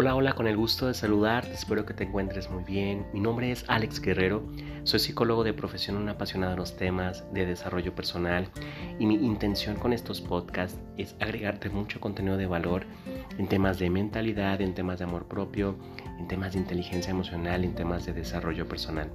[0.00, 3.04] Hola, hola, con el gusto de saludarte, espero que te encuentres muy bien.
[3.12, 4.44] Mi nombre es Alex Guerrero,
[4.84, 8.48] soy psicólogo de profesión, un apasionado de los temas de desarrollo personal
[9.00, 12.84] y mi intención con estos podcasts es agregarte mucho contenido de valor
[13.38, 15.76] en temas de mentalidad, en temas de amor propio,
[16.20, 19.10] en temas de inteligencia emocional, en temas de desarrollo personal.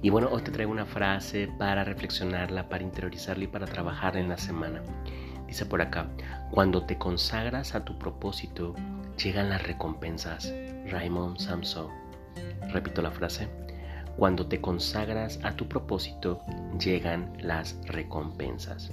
[0.00, 4.30] Y bueno, hoy te traigo una frase para reflexionarla, para interiorizarla y para trabajar en
[4.30, 4.80] la semana.
[5.50, 6.06] Dice por acá,
[6.52, 8.76] cuando te consagras a tu propósito,
[9.20, 10.54] llegan las recompensas.
[10.88, 11.88] Raymond Samson.
[12.68, 13.48] Repito la frase.
[14.16, 16.40] Cuando te consagras a tu propósito,
[16.78, 18.92] llegan las recompensas.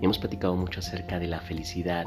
[0.00, 2.06] Hemos platicado mucho acerca de la felicidad,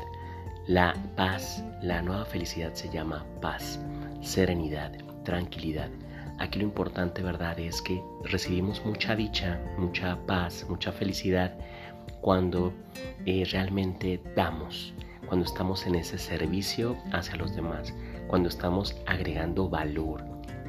[0.68, 1.62] la paz.
[1.82, 3.82] La nueva felicidad se llama paz,
[4.22, 4.94] serenidad,
[5.26, 5.90] tranquilidad.
[6.38, 11.54] Aquí lo importante, ¿verdad?, es que recibimos mucha dicha, mucha paz, mucha felicidad
[12.22, 12.74] cuando
[13.26, 14.94] eh, realmente damos
[15.30, 17.94] cuando estamos en ese servicio hacia los demás,
[18.28, 20.24] cuando estamos agregando valor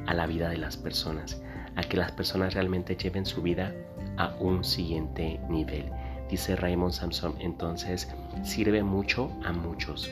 [0.05, 1.41] a la vida de las personas,
[1.75, 3.73] a que las personas realmente lleven su vida
[4.17, 5.85] a un siguiente nivel.
[6.29, 8.07] Dice Raymond Samson, entonces
[8.43, 10.11] sirve mucho a muchos.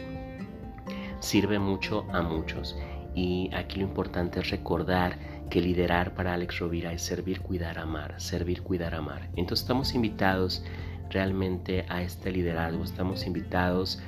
[1.20, 2.76] Sirve mucho a muchos.
[3.14, 5.18] Y aquí lo importante es recordar
[5.52, 8.16] que liderar para Alex Rovira es servir, cuidar, amar.
[8.18, 9.30] Servir, cuidar, amar.
[9.36, 10.64] Entonces estamos invitados
[11.10, 12.84] realmente a este liderazgo.
[12.84, 14.00] Estamos invitados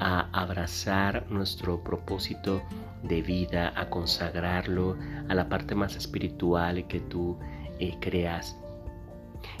[0.00, 2.62] a abrazar nuestro propósito
[3.02, 4.96] de vida, a consagrarlo
[5.28, 7.38] a la parte más espiritual que tú
[7.78, 8.56] eh, creas.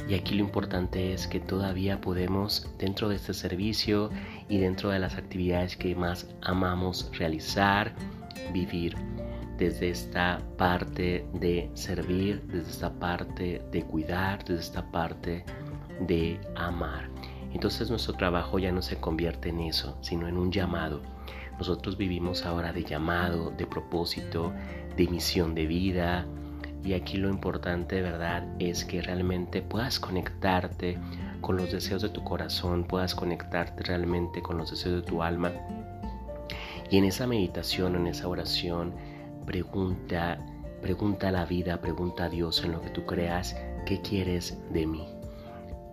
[0.08, 4.10] Y aquí lo importante es que todavía podemos, dentro de este servicio
[4.48, 7.94] y dentro de las actividades que más amamos realizar,
[8.52, 8.96] vivir
[9.56, 15.67] desde esta parte de servir, desde esta parte de cuidar, desde esta parte de
[16.54, 17.08] amar.
[17.52, 21.02] Entonces nuestro trabajo ya no se convierte en eso, sino en un llamado.
[21.58, 24.52] Nosotros vivimos ahora de llamado, de propósito,
[24.96, 26.26] de misión de vida.
[26.84, 30.98] Y aquí lo importante, ¿verdad?, es que realmente puedas conectarte
[31.40, 35.52] con los deseos de tu corazón, puedas conectarte realmente con los deseos de tu alma.
[36.90, 38.94] Y en esa meditación, en esa oración,
[39.44, 40.38] pregunta,
[40.80, 44.86] pregunta a la vida, pregunta a Dios en lo que tú creas, ¿qué quieres de
[44.86, 45.17] mí?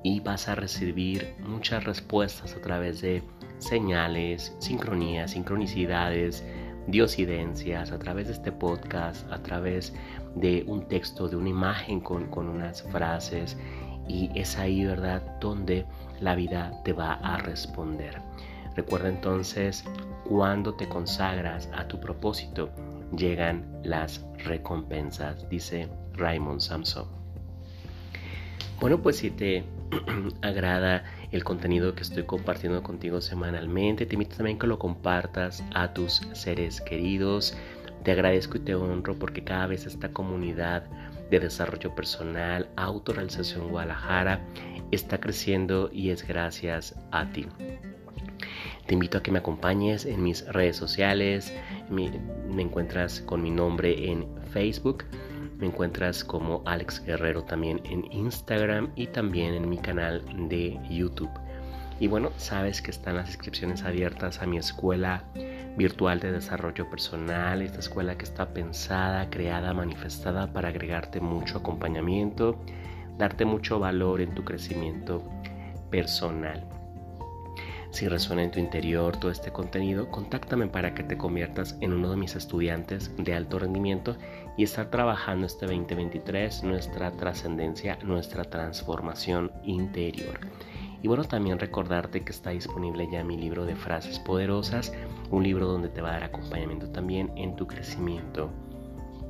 [0.05, 3.23] Y vas a recibir muchas respuestas a través de
[3.57, 6.45] señales, sincronías, sincronicidades,
[6.85, 9.95] diosidencias, a través de este podcast, a través
[10.35, 13.57] de un texto, de una imagen con, con unas frases
[14.07, 15.87] y es ahí, ¿verdad?, donde
[16.21, 18.21] la vida te va a responder.
[18.75, 19.83] Recuerda entonces,
[20.29, 22.69] cuando te consagras a tu propósito,
[23.17, 27.07] llegan las recompensas, dice Raymond Samson.
[28.79, 29.63] Bueno, pues si te
[30.41, 34.05] agrada el contenido que estoy compartiendo contigo semanalmente.
[34.05, 37.55] Te invito también que lo compartas a tus seres queridos.
[38.03, 40.83] Te agradezco y te honro porque cada vez esta comunidad
[41.31, 44.41] de desarrollo personal, autorrealización Guadalajara,
[44.91, 47.47] está creciendo y es gracias a ti.
[48.85, 51.51] Te invito a que me acompañes en mis redes sociales.
[51.89, 52.11] Me,
[52.53, 55.05] me encuentras con mi nombre en Facebook
[55.57, 61.29] me encuentras como Alex Guerrero también en Instagram y también en mi canal de YouTube.
[61.99, 65.23] Y bueno, sabes que están las inscripciones abiertas a mi escuela
[65.77, 72.59] virtual de desarrollo personal, esta escuela que está pensada, creada, manifestada para agregarte mucho acompañamiento,
[73.17, 75.23] darte mucho valor en tu crecimiento
[75.89, 76.74] personal.
[77.95, 82.11] Si resuena en tu interior todo este contenido, contáctame para que te conviertas en uno
[82.11, 84.17] de mis estudiantes de alto rendimiento
[84.57, 90.41] y estar trabajando este 2023 nuestra trascendencia, nuestra transformación interior.
[91.01, 94.91] Y bueno, también recordarte que está disponible ya mi libro de frases poderosas,
[95.31, 98.51] un libro donde te va a dar acompañamiento también en tu crecimiento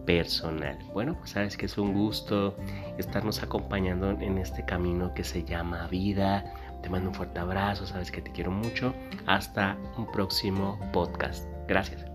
[0.07, 0.77] personal.
[0.93, 2.55] Bueno, pues sabes que es un gusto
[2.97, 6.45] estarnos acompañando en este camino que se llama vida.
[6.85, 8.93] Te mando un fuerte abrazo, sabes que te quiero mucho.
[9.25, 11.43] Hasta un próximo podcast.
[11.67, 12.14] Gracias.